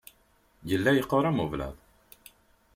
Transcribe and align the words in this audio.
Yella 0.69 0.91
yeqqur 0.93 1.23
am 1.25 1.41
ublaḍ. 1.43 1.75